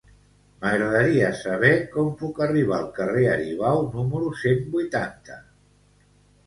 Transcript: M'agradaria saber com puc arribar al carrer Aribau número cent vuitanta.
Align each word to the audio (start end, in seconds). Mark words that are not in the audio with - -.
M'agradaria 0.61 1.27
saber 1.41 1.69
com 1.91 2.09
puc 2.23 2.41
arribar 2.47 2.79
al 2.81 2.91
carrer 2.99 3.27
Aribau 3.37 3.87
número 3.99 4.35
cent 4.43 4.69
vuitanta. 4.79 5.41